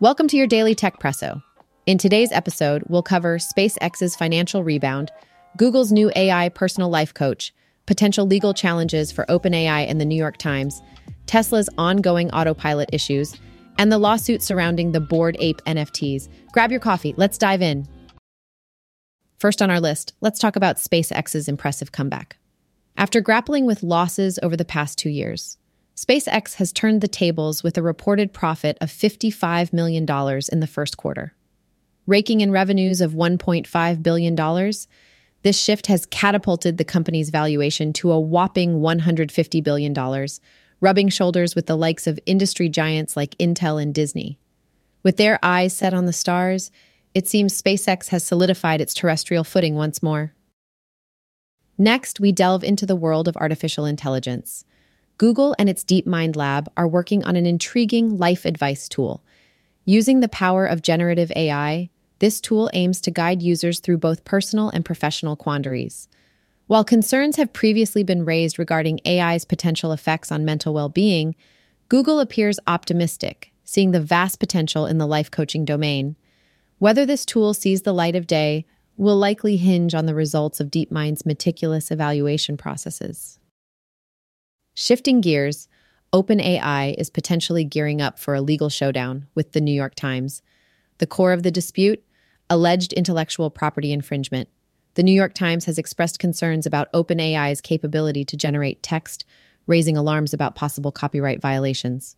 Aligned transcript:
Welcome 0.00 0.28
to 0.28 0.38
your 0.38 0.46
Daily 0.46 0.74
Techpresso. 0.74 1.42
In 1.84 1.98
today's 1.98 2.32
episode, 2.32 2.84
we'll 2.88 3.02
cover 3.02 3.36
SpaceX's 3.36 4.16
financial 4.16 4.64
rebound, 4.64 5.12
Google's 5.58 5.92
new 5.92 6.10
AI 6.16 6.48
personal 6.48 6.88
life 6.88 7.12
coach, 7.12 7.52
potential 7.84 8.24
legal 8.24 8.54
challenges 8.54 9.12
for 9.12 9.26
OpenAI 9.26 9.86
and 9.86 10.00
the 10.00 10.06
New 10.06 10.16
York 10.16 10.38
Times, 10.38 10.80
Tesla's 11.26 11.68
ongoing 11.76 12.30
autopilot 12.30 12.88
issues, 12.94 13.36
and 13.76 13.92
the 13.92 13.98
lawsuit 13.98 14.42
surrounding 14.42 14.92
the 14.92 15.00
Bored 15.00 15.36
Ape 15.38 15.60
NFTs. 15.66 16.30
Grab 16.50 16.70
your 16.70 16.80
coffee, 16.80 17.12
let's 17.18 17.36
dive 17.36 17.60
in. 17.60 17.86
First 19.36 19.60
on 19.60 19.70
our 19.70 19.80
list, 19.80 20.14
let's 20.22 20.38
talk 20.38 20.56
about 20.56 20.76
SpaceX's 20.76 21.46
impressive 21.46 21.92
comeback. 21.92 22.38
After 22.96 23.20
grappling 23.20 23.66
with 23.66 23.82
losses 23.82 24.38
over 24.42 24.56
the 24.56 24.64
past 24.64 24.96
two 24.96 25.10
years, 25.10 25.58
SpaceX 26.00 26.54
has 26.54 26.72
turned 26.72 27.02
the 27.02 27.08
tables 27.08 27.62
with 27.62 27.76
a 27.76 27.82
reported 27.82 28.32
profit 28.32 28.78
of 28.80 28.88
$55 28.88 29.70
million 29.70 30.06
in 30.50 30.60
the 30.60 30.66
first 30.66 30.96
quarter. 30.96 31.34
Raking 32.06 32.40
in 32.40 32.50
revenues 32.50 33.02
of 33.02 33.12
$1.5 33.12 34.02
billion, 34.02 34.34
this 35.42 35.60
shift 35.60 35.88
has 35.88 36.06
catapulted 36.06 36.78
the 36.78 36.86
company's 36.86 37.28
valuation 37.28 37.92
to 37.92 38.12
a 38.12 38.18
whopping 38.18 38.80
$150 38.80 39.62
billion, 39.62 40.26
rubbing 40.80 41.10
shoulders 41.10 41.54
with 41.54 41.66
the 41.66 41.76
likes 41.76 42.06
of 42.06 42.18
industry 42.24 42.70
giants 42.70 43.14
like 43.14 43.36
Intel 43.36 43.80
and 43.80 43.94
Disney. 43.94 44.38
With 45.02 45.18
their 45.18 45.38
eyes 45.42 45.74
set 45.74 45.92
on 45.92 46.06
the 46.06 46.14
stars, 46.14 46.70
it 47.12 47.28
seems 47.28 47.60
SpaceX 47.60 48.08
has 48.08 48.24
solidified 48.24 48.80
its 48.80 48.94
terrestrial 48.94 49.44
footing 49.44 49.74
once 49.74 50.02
more. 50.02 50.32
Next, 51.76 52.20
we 52.20 52.32
delve 52.32 52.64
into 52.64 52.86
the 52.86 52.96
world 52.96 53.28
of 53.28 53.36
artificial 53.36 53.84
intelligence. 53.84 54.64
Google 55.20 55.54
and 55.58 55.68
its 55.68 55.84
DeepMind 55.84 56.34
lab 56.34 56.72
are 56.78 56.88
working 56.88 57.22
on 57.24 57.36
an 57.36 57.44
intriguing 57.44 58.16
life 58.16 58.46
advice 58.46 58.88
tool. 58.88 59.22
Using 59.84 60.20
the 60.20 60.30
power 60.30 60.64
of 60.64 60.80
generative 60.80 61.30
AI, 61.36 61.90
this 62.20 62.40
tool 62.40 62.70
aims 62.72 63.02
to 63.02 63.10
guide 63.10 63.42
users 63.42 63.80
through 63.80 63.98
both 63.98 64.24
personal 64.24 64.70
and 64.70 64.82
professional 64.82 65.36
quandaries. 65.36 66.08
While 66.68 66.84
concerns 66.84 67.36
have 67.36 67.52
previously 67.52 68.02
been 68.02 68.24
raised 68.24 68.58
regarding 68.58 69.00
AI's 69.04 69.44
potential 69.44 69.92
effects 69.92 70.32
on 70.32 70.46
mental 70.46 70.72
well 70.72 70.88
being, 70.88 71.34
Google 71.90 72.18
appears 72.18 72.58
optimistic, 72.66 73.52
seeing 73.62 73.90
the 73.90 74.00
vast 74.00 74.40
potential 74.40 74.86
in 74.86 74.96
the 74.96 75.06
life 75.06 75.30
coaching 75.30 75.66
domain. 75.66 76.16
Whether 76.78 77.04
this 77.04 77.26
tool 77.26 77.52
sees 77.52 77.82
the 77.82 77.92
light 77.92 78.16
of 78.16 78.26
day 78.26 78.64
will 78.96 79.18
likely 79.18 79.58
hinge 79.58 79.94
on 79.94 80.06
the 80.06 80.14
results 80.14 80.60
of 80.60 80.70
DeepMind's 80.70 81.26
meticulous 81.26 81.90
evaluation 81.90 82.56
processes. 82.56 83.38
Shifting 84.74 85.20
gears, 85.20 85.68
OpenAI 86.12 86.94
is 86.98 87.10
potentially 87.10 87.64
gearing 87.64 88.00
up 88.00 88.18
for 88.18 88.34
a 88.34 88.40
legal 88.40 88.68
showdown 88.68 89.26
with 89.34 89.52
the 89.52 89.60
New 89.60 89.72
York 89.72 89.94
Times. 89.94 90.42
The 90.98 91.06
core 91.06 91.32
of 91.32 91.42
the 91.42 91.50
dispute 91.50 92.02
alleged 92.48 92.92
intellectual 92.92 93.48
property 93.48 93.92
infringement. 93.92 94.48
The 94.94 95.04
New 95.04 95.12
York 95.12 95.34
Times 95.34 95.66
has 95.66 95.78
expressed 95.78 96.18
concerns 96.18 96.66
about 96.66 96.92
OpenAI's 96.92 97.60
capability 97.60 98.24
to 98.24 98.36
generate 98.36 98.82
text, 98.82 99.24
raising 99.66 99.96
alarms 99.96 100.34
about 100.34 100.56
possible 100.56 100.90
copyright 100.90 101.40
violations. 101.40 102.16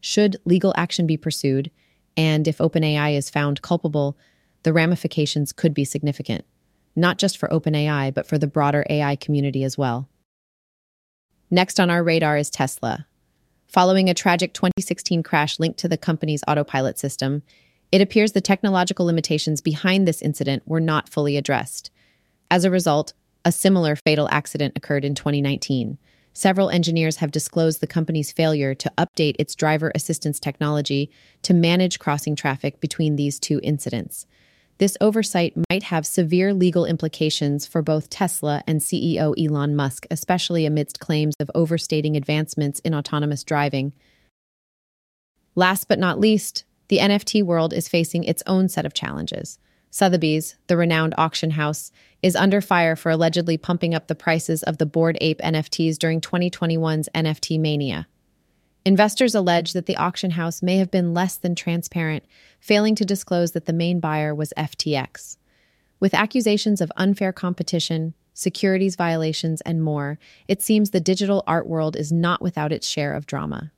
Should 0.00 0.36
legal 0.46 0.72
action 0.76 1.06
be 1.06 1.18
pursued, 1.18 1.70
and 2.16 2.48
if 2.48 2.58
OpenAI 2.58 3.16
is 3.16 3.28
found 3.28 3.60
culpable, 3.60 4.16
the 4.62 4.72
ramifications 4.72 5.52
could 5.52 5.74
be 5.74 5.84
significant, 5.84 6.46
not 6.94 7.18
just 7.18 7.36
for 7.36 7.50
OpenAI, 7.50 8.14
but 8.14 8.26
for 8.26 8.38
the 8.38 8.46
broader 8.46 8.86
AI 8.88 9.14
community 9.16 9.62
as 9.62 9.76
well. 9.76 10.08
Next 11.56 11.80
on 11.80 11.88
our 11.88 12.02
radar 12.02 12.36
is 12.36 12.50
Tesla. 12.50 13.06
Following 13.66 14.10
a 14.10 14.14
tragic 14.14 14.52
2016 14.52 15.22
crash 15.22 15.58
linked 15.58 15.78
to 15.78 15.88
the 15.88 15.96
company's 15.96 16.42
autopilot 16.46 16.98
system, 16.98 17.42
it 17.90 18.02
appears 18.02 18.32
the 18.32 18.42
technological 18.42 19.06
limitations 19.06 19.62
behind 19.62 20.06
this 20.06 20.20
incident 20.20 20.64
were 20.66 20.82
not 20.82 21.08
fully 21.08 21.38
addressed. 21.38 21.90
As 22.50 22.66
a 22.66 22.70
result, 22.70 23.14
a 23.42 23.52
similar 23.52 23.96
fatal 23.96 24.28
accident 24.30 24.74
occurred 24.76 25.02
in 25.02 25.14
2019 25.14 25.96
Several 26.34 26.68
engineers 26.68 27.16
have 27.16 27.30
disclosed 27.30 27.80
the 27.80 27.86
company's 27.86 28.30
failure 28.30 28.74
to 28.74 28.92
update 28.98 29.36
its 29.38 29.54
driver 29.54 29.90
assistance 29.94 30.38
technology 30.38 31.10
to 31.40 31.54
manage 31.54 31.98
crossing 31.98 32.36
traffic 32.36 32.78
between 32.78 33.16
these 33.16 33.40
two 33.40 33.58
incidents. 33.62 34.26
This 34.78 34.98
oversight 35.00 35.54
might 35.70 35.84
have 35.84 36.04
severe 36.04 36.52
legal 36.52 36.84
implications 36.84 37.66
for 37.66 37.80
both 37.80 38.10
Tesla 38.10 38.62
and 38.66 38.80
CEO 38.80 39.34
Elon 39.42 39.74
Musk, 39.74 40.06
especially 40.10 40.66
amidst 40.66 41.00
claims 41.00 41.34
of 41.40 41.50
overstating 41.54 42.14
advancements 42.14 42.80
in 42.80 42.94
autonomous 42.94 43.42
driving. 43.42 43.94
Last 45.54 45.88
but 45.88 45.98
not 45.98 46.20
least, 46.20 46.64
the 46.88 46.98
NFT 46.98 47.42
world 47.42 47.72
is 47.72 47.88
facing 47.88 48.24
its 48.24 48.42
own 48.46 48.68
set 48.68 48.84
of 48.84 48.92
challenges. 48.92 49.58
Sotheby's, 49.90 50.56
the 50.66 50.76
renowned 50.76 51.14
auction 51.16 51.52
house, 51.52 51.90
is 52.22 52.36
under 52.36 52.60
fire 52.60 52.96
for 52.96 53.10
allegedly 53.10 53.56
pumping 53.56 53.94
up 53.94 54.08
the 54.08 54.14
prices 54.14 54.62
of 54.62 54.76
the 54.76 54.84
Bored 54.84 55.16
Ape 55.22 55.40
NFTs 55.40 55.96
during 55.96 56.20
2021's 56.20 57.08
NFT 57.14 57.58
Mania. 57.58 58.06
Investors 58.86 59.34
allege 59.34 59.72
that 59.72 59.86
the 59.86 59.96
auction 59.96 60.30
house 60.30 60.62
may 60.62 60.76
have 60.76 60.92
been 60.92 61.12
less 61.12 61.36
than 61.36 61.56
transparent, 61.56 62.22
failing 62.60 62.94
to 62.94 63.04
disclose 63.04 63.50
that 63.50 63.66
the 63.66 63.72
main 63.72 63.98
buyer 63.98 64.32
was 64.32 64.52
FTX. 64.56 65.38
With 65.98 66.14
accusations 66.14 66.80
of 66.80 66.92
unfair 66.96 67.32
competition, 67.32 68.14
securities 68.32 68.94
violations, 68.94 69.60
and 69.62 69.82
more, 69.82 70.20
it 70.46 70.62
seems 70.62 70.90
the 70.90 71.00
digital 71.00 71.42
art 71.48 71.66
world 71.66 71.96
is 71.96 72.12
not 72.12 72.40
without 72.40 72.70
its 72.70 72.86
share 72.86 73.12
of 73.12 73.26
drama. 73.26 73.72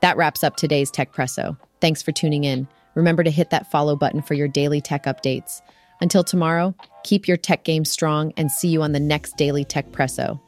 That 0.00 0.16
wraps 0.16 0.44
up 0.44 0.54
today's 0.54 0.92
Techpresso. 0.92 1.58
Thanks 1.80 2.02
for 2.02 2.12
tuning 2.12 2.44
in. 2.44 2.68
Remember 2.94 3.24
to 3.24 3.32
hit 3.32 3.50
that 3.50 3.68
follow 3.68 3.96
button 3.96 4.22
for 4.22 4.34
your 4.34 4.46
daily 4.46 4.80
tech 4.80 5.06
updates. 5.06 5.60
Until 6.00 6.24
tomorrow, 6.24 6.74
keep 7.02 7.26
your 7.28 7.36
tech 7.36 7.64
game 7.64 7.84
strong 7.84 8.32
and 8.36 8.50
see 8.50 8.68
you 8.68 8.82
on 8.82 8.92
the 8.92 9.00
next 9.00 9.36
Daily 9.36 9.64
Techpresso. 9.64 10.40